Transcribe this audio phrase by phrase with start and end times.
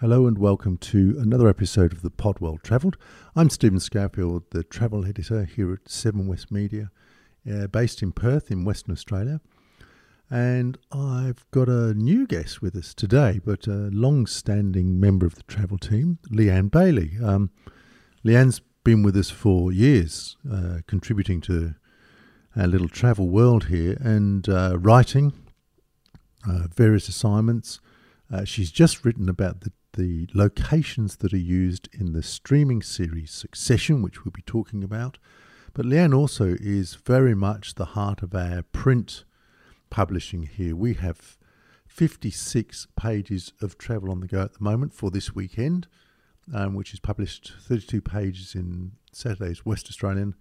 [0.00, 2.98] Hello and welcome to another episode of the Pod Well Travelled.
[3.34, 6.90] I'm Stephen Scourfield, the travel editor here at Seven West Media,
[7.50, 9.40] uh, based in Perth in Western Australia.
[10.28, 15.36] And I've got a new guest with us today, but a long standing member of
[15.36, 17.18] the travel team, Leyanne Baillie.
[17.24, 17.48] Um,
[18.22, 21.74] Leyanne's been with us for years, uh, contributing to
[22.54, 25.32] our little travel world here and uh, writing
[26.46, 27.80] uh, various assignments.
[28.30, 33.32] Uh, she's just written about the, the locations that are used in the streaming series
[33.32, 35.18] Succession, which we'll be talking about.
[35.74, 39.24] But Leyanne also is very much the heart of our print
[39.90, 40.76] publishing here.
[40.76, 41.36] We have
[41.86, 45.86] 56 pages of travel on the go at the moment for this weekend,
[46.54, 50.34] um, which is published 32 pages in Saturday's West Australian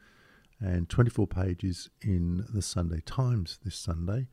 [0.59, 4.27] and 24 pages in the Sunday Times this Sunday.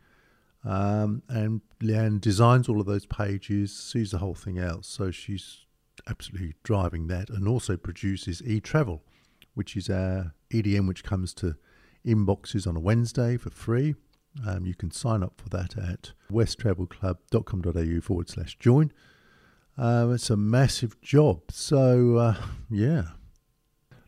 [0.65, 4.85] Um, and Leyanne designs all of those pages, sees the whole thing out.
[4.85, 5.67] So she's
[6.09, 9.03] absolutely driving that and also produces e-travel,
[9.55, 11.57] which is our EDM which comes to
[12.07, 13.95] inboxes on a Wednesday for free.
[14.47, 18.93] Um, you can sign up for that at westtravelclub.com.au forward slash join.
[19.77, 21.51] Um, it's a massive job.
[21.51, 22.37] So, uh,
[22.71, 23.09] yeah,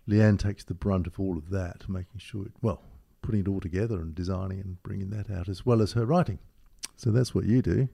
[0.08, 2.82] Leyanne takes the brunt of all of that, making sure, it, well,
[3.24, 6.38] putting it all together and designing and bringing that out as well as her writing.
[6.96, 7.88] So that's what you do.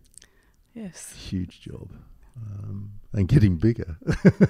[0.74, 1.12] Yes.
[1.12, 1.92] Huge job.
[2.36, 3.96] Um, and getting bigger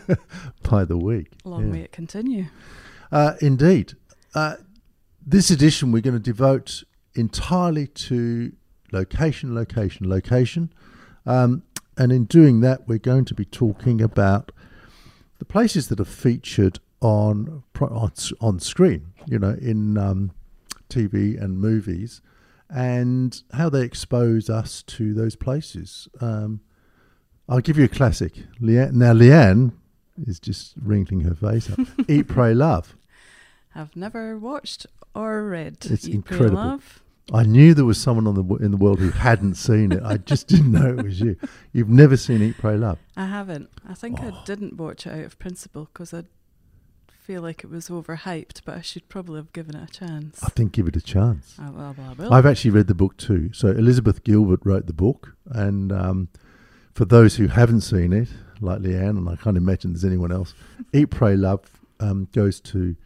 [0.62, 1.32] by the week.
[1.44, 1.72] Long yeah.
[1.72, 2.46] may it continue.
[3.12, 3.94] Uh, indeed.
[4.34, 4.56] Uh,
[5.24, 6.82] this edition we're going to devote
[7.14, 8.52] entirely to
[8.90, 10.72] location, location, location.
[11.26, 11.62] Um,
[11.98, 14.50] and in doing that, we're going to be talking about
[15.38, 20.32] the places that are featured on on, on screen, you know, in um,
[20.90, 22.20] TV and movies,
[22.68, 26.08] and how they expose us to those places.
[26.20, 26.60] Um,
[27.48, 28.34] I'll give you a classic.
[28.60, 29.72] Leyanne, now, Leyanne
[30.26, 31.80] is just wrinkling her face up.
[32.08, 32.96] Eat, Pray, Love.
[33.74, 35.78] I've never watched or read.
[35.90, 36.48] It's Eat, incredible.
[36.50, 37.02] Pray, Love.
[37.32, 40.02] I knew there was someone on the in the world who hadn't seen it.
[40.04, 41.36] I just didn't know it was you.
[41.72, 42.98] You've never seen Eat, Pray, Love.
[43.16, 43.68] I haven't.
[43.88, 44.28] I think Oh.
[44.28, 46.24] I didn't watch it out of principle because I
[47.30, 50.42] feel like it was overhyped, but I should probably have given it a chance.
[50.42, 51.54] I think give it a chance.
[51.60, 52.34] I, well, I will.
[52.34, 53.52] I've actually read the book too.
[53.52, 56.28] So Elizabeth Gilbert wrote the book, and um,
[56.92, 58.30] for those who haven't seen it,
[58.60, 60.54] like Leyanne, and I can't imagine there's anyone else,
[60.92, 61.70] Eat, Pray, Love
[62.00, 62.96] um, goes to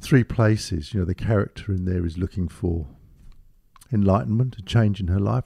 [0.00, 0.92] three places.
[0.92, 2.88] You know, the character in there is looking for
[3.92, 5.44] enlightenment, a change in her life,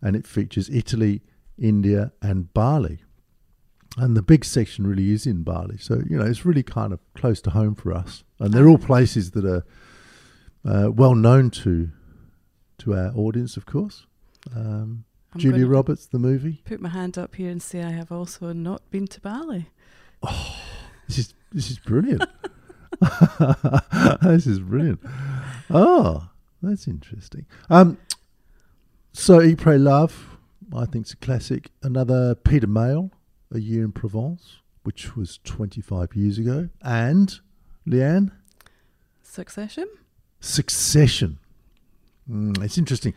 [0.00, 1.20] and it features Italy,
[1.58, 3.00] India, and Bali.
[3.96, 5.78] And the big section really is in Bali.
[5.78, 8.22] So, you know, it's really kind of close to home for us.
[8.38, 9.64] And they're all places that are
[10.64, 11.90] uh, well known to
[12.78, 14.06] to our audience, of course.
[14.54, 15.04] Um,
[15.36, 16.62] Julia Roberts, the movie.
[16.64, 19.68] Put my hand up here and say I have also not been to Bali.
[20.22, 20.56] Oh,
[21.06, 22.24] this is this is brilliant.
[24.22, 25.00] this is brilliant.
[25.70, 26.28] Oh,
[26.62, 27.46] that's interesting.
[27.70, 27.98] Um,
[29.12, 30.38] so Eat, Pray, Love,
[30.74, 31.70] I think it's a classic.
[31.82, 33.10] Another Peter Mayle,
[33.52, 36.68] A Year in Provence, which was 25 years ago.
[36.82, 37.38] And
[37.86, 38.30] Leyanne,
[39.22, 39.88] Succession.
[40.40, 41.38] Succession.
[42.30, 43.14] Mm, it's interesting.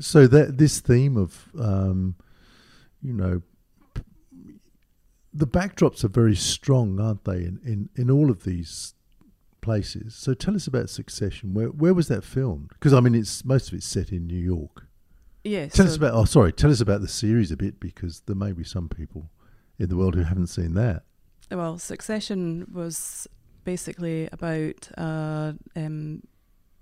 [0.00, 2.14] So that this theme of, um,
[3.02, 3.42] you know,
[3.94, 4.02] p-
[5.32, 7.38] the backdrops are very strong, aren't they?
[7.38, 8.94] In, in in all of these
[9.60, 10.14] places.
[10.14, 11.54] So tell us about Succession.
[11.54, 12.70] Where where was that filmed?
[12.70, 14.86] Because I mean, it's most of it's set in New York.
[15.44, 15.72] Yes.
[15.72, 16.14] Tell us about.
[16.14, 16.52] Oh, sorry.
[16.52, 19.30] Tell us about the series a bit because there may be some people
[19.78, 21.02] in the world who haven't seen that.
[21.50, 23.28] Well, Succession was
[23.64, 26.22] basically about a um,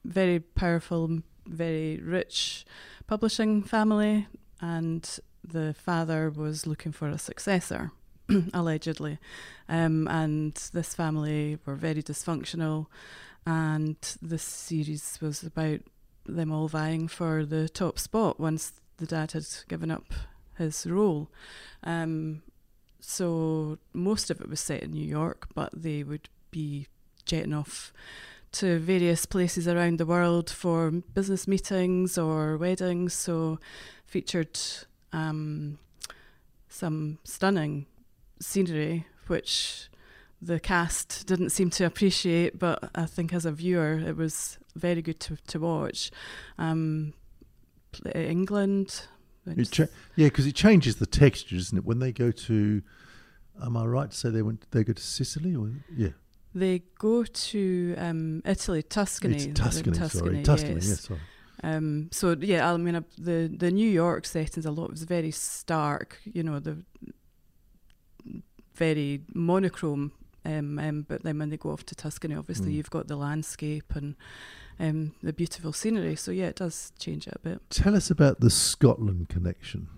[0.05, 2.65] very powerful, very rich
[3.07, 4.27] publishing family,
[4.61, 7.91] and the father was looking for a successor,
[8.55, 9.19] allegedly.
[9.69, 12.87] Um, and this family were very dysfunctional,
[13.47, 15.81] and the series was about
[16.27, 20.15] them all vying for the top spot once the dad had given up
[20.57, 21.31] his role.
[21.83, 22.43] Um,
[23.07, 26.87] so most of it was set in New York, but they would be
[27.25, 27.93] jetting off
[28.53, 33.13] to various places around the world for business meetings or weddings.
[33.13, 33.59] So
[34.07, 34.59] featured
[35.13, 35.79] um,
[36.69, 37.87] some stunning
[38.41, 39.89] scenery, which
[40.41, 45.03] the cast didn't seem to appreciate, but I think as a viewer, it was very
[45.03, 46.11] good to to watch.
[46.59, 47.15] Um,
[48.15, 49.07] England.
[49.47, 49.87] It cha-
[50.17, 51.85] yeah, because it changes the texture, doesn't it?
[51.85, 52.83] When they go to,
[53.63, 54.71] am I right to say they went?
[54.71, 56.09] They go to Sicily, or yeah,
[56.55, 59.35] They go to um, Italy, Tuscany.
[59.37, 59.99] it's They're Tuscany.
[60.09, 60.75] sorry, Tuscany.
[60.77, 60.89] yes.
[60.89, 61.21] Yes, sorry.
[61.63, 65.31] Um, so yeah, I mean uh, the the New York settings a lot was very
[65.31, 66.19] stark.
[66.25, 66.77] You know the
[68.75, 70.13] very monochrome.
[70.47, 72.75] Um, um, but then when they go off to Tuscany, obviously Mm.
[72.75, 74.15] you've got the landscape and
[74.79, 76.17] um, the beautiful scenery.
[76.17, 77.61] So yeah, it does change it a bit.
[77.71, 79.89] Tell us about the Scotland connection.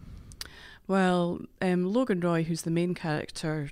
[0.89, 3.71] Well, um, Logan Roy, who's the main character,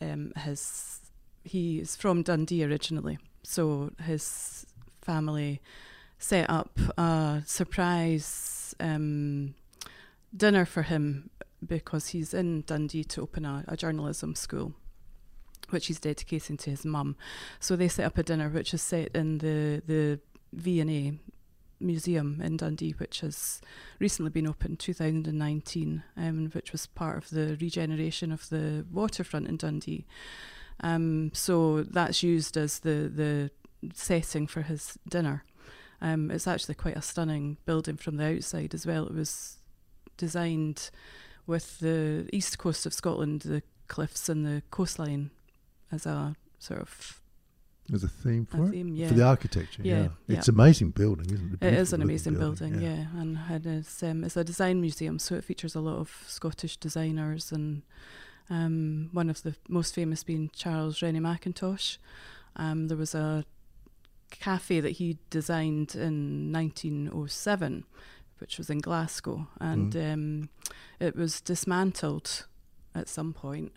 [0.00, 1.00] um, has
[1.44, 4.64] he is from Dundee originally, so his
[5.00, 5.60] family
[6.18, 9.54] set up a surprise um,
[10.36, 11.30] dinner for him
[11.66, 14.72] because he's in Dundee to open a, a journalism school,
[15.70, 17.16] which he's dedicating to his mum.
[17.58, 20.20] So they set up a dinner which is set in the the
[20.52, 21.12] V and A
[21.80, 23.60] museum in Dundee, which has
[23.98, 29.56] recently been opened 2019, um, which was part of the regeneration of the waterfront in
[29.56, 30.06] Dundee.
[30.80, 33.50] Um, so that's used as the the
[33.94, 35.44] setting for his dinner.
[36.00, 39.06] Um, it's actually quite a stunning building from the outside as well.
[39.06, 39.58] It was
[40.16, 40.90] designed
[41.46, 45.30] with the east coast of Scotland, the cliffs and the coastline,
[45.90, 47.21] as a sort of
[47.92, 48.70] As a theme a for it?
[48.70, 48.94] theme.
[48.94, 50.08] Yeah, For the architecture, Yeah, yeah.
[50.28, 50.38] yeah.
[50.38, 51.66] It's an amazing building, isn't it?
[51.66, 53.06] It is an amazing looking building, yeah.
[53.20, 56.76] and had it's, um, it's a design museum, so it features a lot of Scottish
[56.78, 57.82] designers, and
[58.50, 61.98] um, one of the most famous being Charles Rennie Mackintosh.
[62.56, 63.44] Um, there was a
[64.30, 67.84] cafe that he designed in 1907,
[68.38, 70.12] which was in Glasgow, and Mm.
[70.12, 70.48] um,
[70.98, 72.46] it was dismantled
[72.94, 73.72] at some point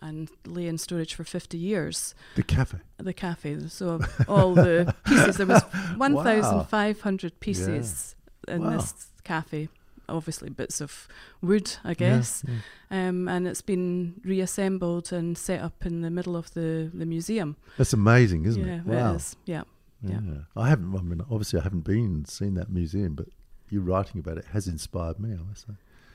[0.00, 2.78] and lay in storage for 50 years The cafe.
[2.98, 3.58] the cafe.
[3.68, 5.62] So all the pieces, there was
[5.96, 8.14] 1,500 pieces
[8.46, 8.70] in Wow.
[8.76, 9.68] this cafe.
[10.10, 11.06] Obviously, bits of
[11.42, 12.42] wood, I guess.
[12.48, 13.08] yeah.
[13.08, 17.56] Um, and it's been reassembled and set up in the middle of the, the museum.
[17.76, 18.86] That's amazing, isn't yeah, it?
[18.86, 19.12] Wow.
[19.12, 19.36] it is.
[19.44, 19.62] Yeah.
[20.02, 20.20] Yeah.
[20.24, 20.34] Yeah.
[20.56, 23.26] I haven't, I mean, obviously, I haven't been seen that museum, but
[23.68, 25.74] you writing about it has inspired me, I must say.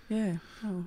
[0.10, 0.38] Yeah.
[0.66, 0.86] Oh,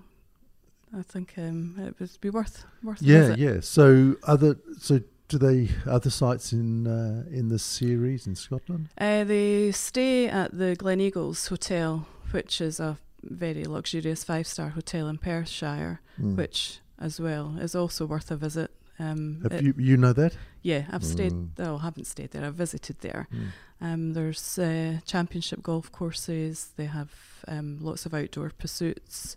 [0.96, 3.00] I think um, it would be worth worth.
[3.02, 3.38] a Yeah, visit.
[3.38, 3.60] yeah.
[3.60, 8.88] So, other, so do they, other sites in uh, in the series in Scotland?
[8.98, 15.08] Uh, they stay at the Gleneagles Hotel, which is a very luxurious five star hotel
[15.08, 16.00] in Perthshire.
[16.20, 16.36] Mm.
[16.36, 18.70] which as well is also worth a visit.
[18.98, 20.34] Um, Have it- you, you know that?
[20.62, 21.32] yeah, I've stayed.
[21.32, 21.50] Mm.
[21.58, 22.42] Oh, I haven't stayed there.
[22.46, 23.28] I've visited there.
[23.34, 23.48] Mm.
[23.82, 26.70] Um, there's uh, championship golf courses.
[26.76, 27.10] They have
[27.48, 29.36] um, lots of outdoor pursuits.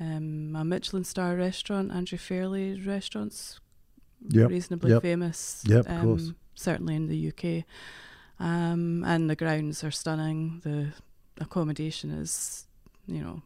[0.00, 3.60] Um, a Michelin star restaurant, Andrew Fairlie restaurants,
[4.28, 4.50] Yep.
[4.50, 5.02] reasonably yep.
[5.02, 5.62] famous.
[5.66, 6.22] Yep, of course.
[6.28, 7.64] um, Certainly in the UK.
[8.40, 10.60] Um, and the grounds are stunning.
[10.64, 10.88] The
[11.40, 12.66] accommodation is,
[13.06, 13.42] you know,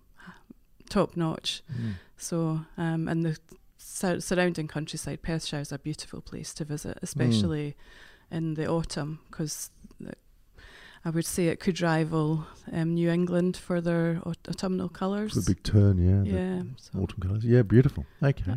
[0.89, 1.63] top notch.
[1.73, 1.93] Mm.
[2.17, 3.39] So, um, and the
[3.77, 7.77] sur- surrounding countryside, Perthshire is a beautiful place to visit, especially
[8.31, 9.71] in the autumn, because
[11.05, 15.35] I would say it could rival um, New England for their aut- autumnal colours.
[15.35, 16.23] The big turn, yeah.
[16.33, 17.45] yeah, so, Autumn colours.
[17.45, 18.07] Yeah, beautiful.
[18.23, 18.45] Okay.
[18.47, 18.55] Yeah.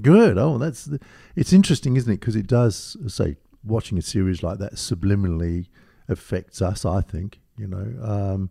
[0.00, 0.38] Good.
[0.38, 1.00] Oh, that's the,
[1.36, 2.20] it's interesting, isn't it?
[2.20, 5.66] Because it does say watching a series like that subliminally
[6.08, 6.84] affects us.
[6.84, 8.50] I think you know um,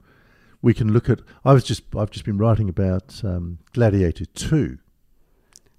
[0.62, 1.20] we can look at.
[1.46, 4.78] I was just I've just been writing about um, Gladiator Two.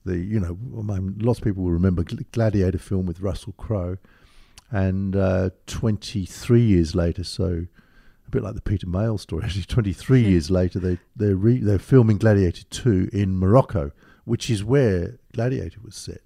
[0.05, 3.53] The you know I mean, lots of people will remember Gl- Gladiator film with Russell
[3.59, 3.99] Crowe,
[4.71, 7.67] and uh, 23 years later, so
[8.27, 9.43] a bit like the Peter Mayle story.
[9.45, 10.29] Actually, 23 Hmm.
[10.31, 13.93] years later, they they're re, they're filming Gladiator 2 in Morocco,
[14.25, 16.21] which is where Gladiator was set.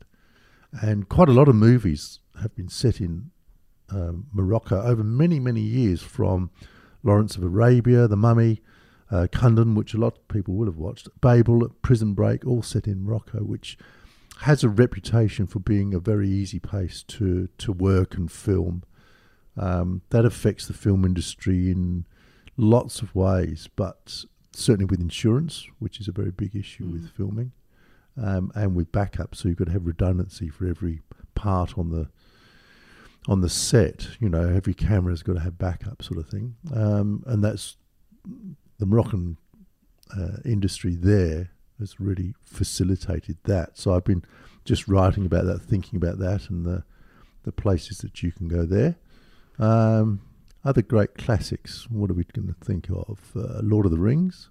[0.80, 3.30] And quite a lot of movies have been set in
[3.90, 6.50] um, Morocco over many many years, from
[7.02, 8.60] Lawrence of Arabia, The Mummy,
[9.10, 12.86] uh, Kundun, which a lot of people will have watched, Babel, Prison Break, all set
[12.86, 13.76] in Morocco, which
[14.42, 18.82] has a reputation for being a very easy place to to work and film.
[19.56, 22.06] Um, that affects the film industry in
[22.56, 27.10] lots of ways, but certainly with insurance, which is a very big issue with Mm.
[27.16, 27.52] filming,
[28.16, 29.34] um, and with backup.
[29.34, 31.00] So you've got to have redundancy for every
[31.34, 32.08] part on the
[33.28, 34.08] on the set.
[34.20, 36.56] You know, every camera's got to have backup, sort of thing.
[36.74, 37.76] Um, and that's
[38.78, 39.36] the Moroccan
[40.16, 41.50] uh, industry there
[41.82, 43.76] has really facilitated that.
[43.78, 44.24] So I've been
[44.64, 46.84] just writing about that, thinking about that, and the
[47.44, 48.96] the places that you can go there.
[49.58, 50.20] Um,
[50.64, 51.88] other great classics.
[51.90, 53.18] What are we going to think of?
[53.36, 54.48] Uh, Lord of the Rings.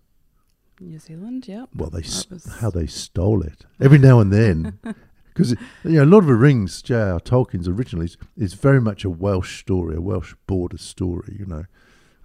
[0.79, 1.65] New Zealand, yeah.
[1.75, 4.79] Well, they That s was- how they stole it every now and then,
[5.33, 5.51] because
[5.83, 7.19] you know Lord of the Rings, J.R.
[7.19, 11.35] Tolkien's originally is, is very much a Welsh story, a Welsh border story.
[11.39, 11.65] You know,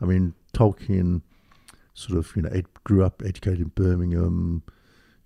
[0.00, 1.20] I mean Tolkien
[1.94, 4.62] sort of you know ed, grew up educated in Birmingham,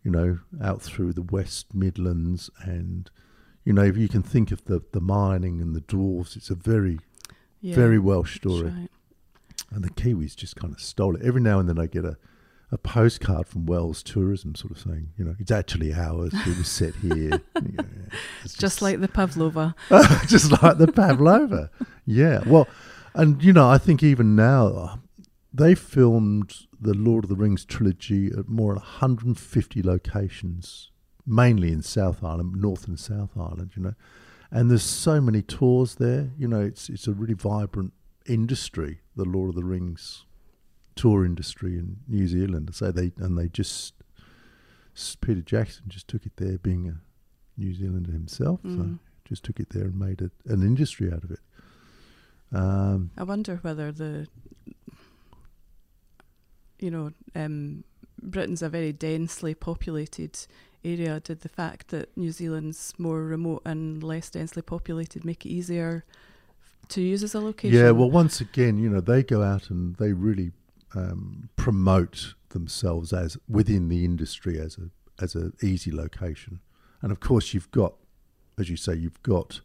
[0.04, 3.10] you know, out through the West Midlands, and
[3.64, 6.54] you know if you can think of the the mining and the dwarves, it's a
[6.54, 6.98] very
[7.60, 8.88] yeah very Welsh story right.
[9.70, 11.22] and the Kiwis just kind of stole it.
[11.22, 12.16] Every now and then I get a,
[12.72, 16.32] a postcard from Wales Tourism, sort of saying, you know, it's actually ours.
[16.32, 17.40] It was set here.
[17.62, 17.84] You know,
[18.44, 19.74] it's Just like the Pavlova.
[20.26, 21.70] just like the Pavlova.
[22.06, 22.42] Yeah.
[22.46, 22.68] Well,
[23.14, 24.96] and you know, I think even now uh,
[25.52, 30.90] they filmed the Lord of the Rings trilogy at more than 150 locations,
[31.26, 33.72] mainly in South Island, North and South Island.
[33.76, 33.94] You know,
[34.50, 36.30] and there's so many tours there.
[36.38, 37.92] You know, it's it's a really vibrant
[38.26, 40.24] industry, the Lord of the Rings
[40.96, 42.74] tour industry in New Zealand.
[42.74, 43.94] So they and they just
[45.20, 47.00] Peter Jackson just took it there, being a
[47.60, 48.60] New Zealander himself.
[48.62, 48.98] So Mm.
[49.24, 51.40] just took it there and made it an industry out of it.
[52.52, 54.26] Um, I wonder whether the,
[56.80, 57.84] you know, um,
[58.22, 60.38] Britain's a very densely populated
[60.84, 61.20] area.
[61.20, 66.04] Did the fact that New Zealand's more remote and less densely populated make it easier
[66.88, 67.78] to use as a location?
[67.78, 70.52] yeah, well, once again, you know, they go out and they really
[70.94, 74.90] um, promote themselves as within the industry as a
[75.22, 76.60] as a easy location,
[77.02, 77.94] and of course, you've got,
[78.58, 79.60] as you say, you've got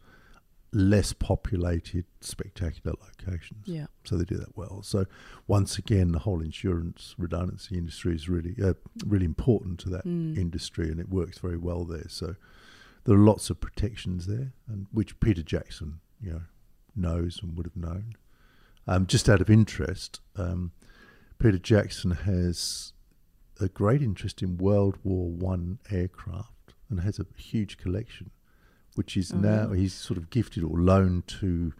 [0.72, 3.66] less populated, spectacular locations.
[3.66, 4.82] yeah, so they do that well.
[4.82, 5.06] So
[5.46, 8.74] once again, the whole insurance redundancy industry is really uh,
[9.06, 10.36] really important to that Mm.
[10.36, 12.08] industry, and it works very well there.
[12.08, 12.36] So
[13.04, 16.42] there are lots of protections there, and which Peter Jackson, you know,
[16.94, 18.14] knows and would have known.
[18.88, 20.72] Um, just out of interest, um,
[21.38, 22.92] Peter Jackson has
[23.60, 28.30] a great interest in World War One aircraft and has a huge collection,
[28.96, 31.72] which is Oh, now he's sort of gifted or loaned to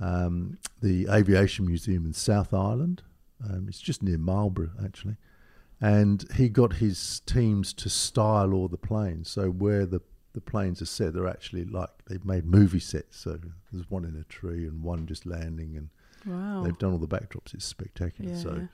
[0.00, 3.02] um, the Aviation Museum in South Island.
[3.44, 5.16] Um, it's just near Marlborough, actually.
[5.80, 9.28] And he got his teams to style all the planes.
[9.28, 10.00] So where the,
[10.32, 13.18] the planes are set, they're actually like they've made movie sets.
[13.18, 13.38] So
[13.72, 15.88] there's one in a tree and one just landing, and
[16.24, 17.52] wow, they've done all the backdrops.
[17.52, 18.30] It's spectacular.
[18.32, 18.66] yeah, so yeah.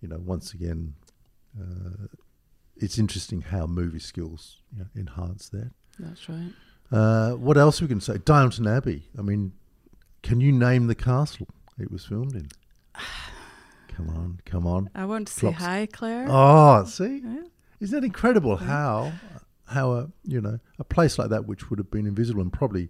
[0.00, 0.94] you know, once again,
[1.60, 2.08] uh,
[2.76, 5.70] it's interesting how movie skills you know, enhance that.
[6.00, 6.52] that's right.
[6.94, 8.18] Uh, what else we can say?
[8.18, 9.08] Downton Abbey.
[9.18, 9.52] I mean,
[10.22, 11.48] can you name the castle
[11.78, 12.48] it was filmed in?
[13.96, 14.90] Come on, come on.
[14.94, 16.26] I want to say Highclere.
[16.28, 17.42] Oh, see, Yeah.
[17.78, 18.58] isn't that incredible?
[18.60, 18.66] Yeah.
[18.66, 19.12] How,
[19.66, 22.88] how a you know a place like that, which would have been invisible and probably,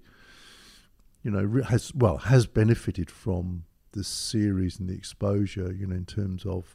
[1.22, 6.06] you know, has well has benefited from the series and the exposure, you know, in
[6.06, 6.74] terms of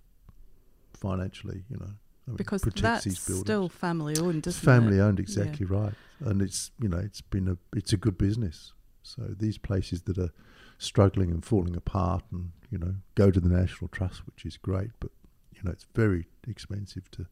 [0.94, 1.94] financially, you know,
[2.30, 5.00] I mean, because that's still family owned, isn't family it?
[5.00, 8.74] Family owned, exactly right, and it's you know it's been a it's a good business.
[9.02, 10.30] So these places that are
[10.78, 14.92] struggling and falling apart, and you know go to the National Trust, which is great,
[15.00, 15.10] but
[15.52, 17.26] you know it's very expensive to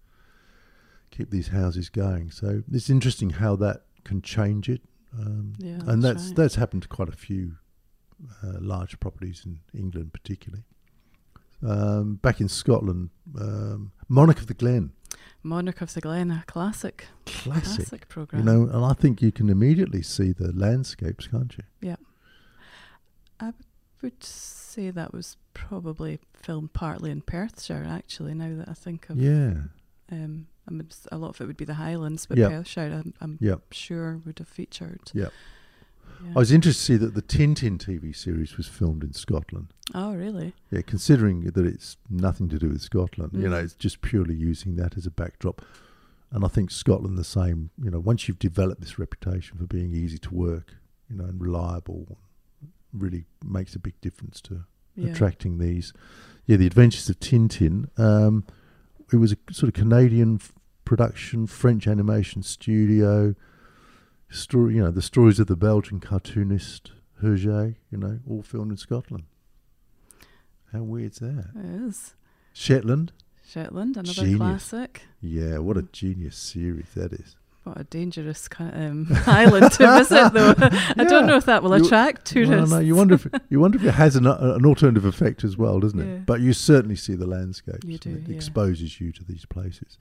[1.11, 2.31] keep these houses going.
[2.31, 4.81] So it's interesting how that can change it,
[5.13, 6.35] um, Yeah, and that's that's right.
[6.37, 7.57] that's happened to quite a few
[8.43, 10.63] uh, large properties in England, particularly.
[11.65, 13.09] Um, back in Scotland,
[13.39, 14.91] um, Monarch of the Glen,
[15.41, 17.77] Monarch of the Glen, a classic, classic.
[17.87, 18.45] classic program.
[18.45, 21.63] You know, and I think you can immediately see the landscapes, can't you?
[21.81, 21.95] Yeah,
[23.39, 23.53] I
[24.03, 27.85] would say that was probably filmed partly in Perthshire.
[27.89, 29.23] Actually, now that I think of, it.
[29.23, 29.53] Yeah,
[30.11, 32.49] um, I mean, a lot of it would be the Highlands, but Yeah.
[32.49, 33.55] Perthshire, I'm, I'm yeah.
[33.71, 35.11] sure would have featured.
[35.13, 35.29] Yeah.
[36.23, 36.31] Yeah.
[36.35, 39.67] I was interested to see that the Tintin TV series was filmed in Scotland.
[39.93, 40.53] oh, really?
[40.71, 43.63] Yeah, considering that it's nothing to do with Scotland, you know, Mm.
[43.63, 45.61] it's just purely using that as a backdrop.
[46.31, 47.69] And I think Scotland the same.
[47.81, 50.73] You know, once you've developed this reputation for being easy to work,
[51.09, 52.17] you know, and reliable,
[52.91, 55.11] really makes a big difference to Yeah.
[55.11, 55.93] attracting these.
[56.45, 57.87] Yeah, the Adventures of Tintin.
[57.99, 58.43] Um,
[59.13, 63.35] it was a sort of Canadian f- production, French animation studio.
[64.29, 66.91] Story, you know, the stories of the Belgian cartoonist
[67.23, 67.75] Hergé.
[67.91, 69.23] You know, all filmed in Scotland.
[70.73, 71.51] How weird's that?
[71.55, 72.15] It is
[72.53, 73.13] Shetland.
[73.47, 74.37] Shetland, another Genius.
[74.37, 75.01] classic.
[75.21, 77.37] Yeah, what a genius series that is.
[77.63, 80.53] What a dangerous kind of, um, island to visit, though.
[80.97, 82.71] I don't know if that will You- attract tourists.
[82.71, 85.57] Well, no, you wonder if you wonder if it has an, an alternative effect as
[85.57, 86.05] well, doesn't it?
[86.13, 86.19] Yeah.
[86.25, 87.85] But you certainly see the landscapes.
[87.87, 88.35] You do, It yeah.
[88.35, 89.97] exposes you to these places.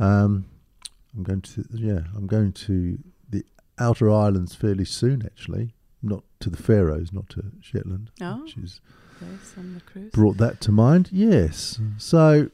[0.00, 0.46] Um,
[1.16, 2.98] I'm going to yeah, I'm going to
[3.30, 3.44] the
[3.78, 5.22] outer islands fairly soon.
[5.24, 8.42] Actually, not to the Faroes, not to Shetland, Oh.
[8.42, 8.80] which is
[9.20, 10.10] Yes, on the cruise.
[10.12, 11.08] brought that to mind.
[11.12, 12.50] Yes, so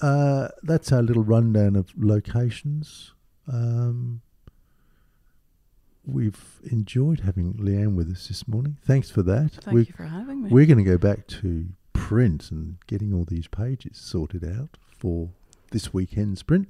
[0.00, 3.12] uh, that's our little rundown of locations.
[3.48, 4.20] Um,
[6.06, 8.76] we've enjoyed having Leyanne with us this morning.
[8.84, 9.52] Thanks for that.
[9.62, 10.50] Thank we you for having me.
[10.50, 15.30] we're going to go back to print and getting all these pages sorted out for
[15.70, 16.68] this weekend's print.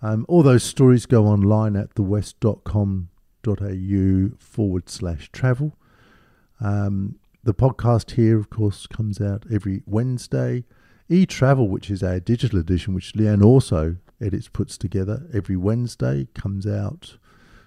[0.00, 5.76] Um, all those stories go online at thewest.com.au forward slash travel.
[6.60, 10.64] Um, the podcast here, of course, comes out every Wednesday.
[11.08, 16.28] E Travel, which is our digital edition, which Leyanne also edits, puts together every Wednesday,
[16.34, 17.16] comes out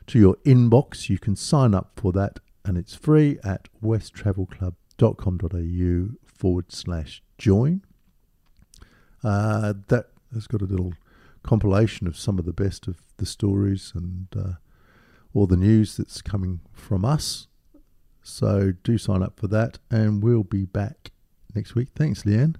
[0.07, 1.09] to your inbox.
[1.09, 7.81] You can sign up for that, and it's free at westtravelclub.com.au forward slash join.
[9.23, 10.93] Uh, that has got a little
[11.43, 14.53] compilation of some of the best of the stories and uh,
[15.33, 17.47] all the news that's coming from us.
[18.21, 21.11] So do sign up for that, and we'll be back
[21.55, 21.89] next week.
[21.95, 22.55] Thanks, Leyanne.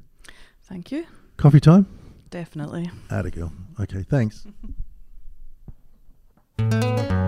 [0.63, 1.05] Thank you.
[1.37, 1.85] Coffee time?
[2.29, 2.89] Definitely.
[3.09, 3.53] Atta girl.
[3.79, 4.47] Okay, thanks.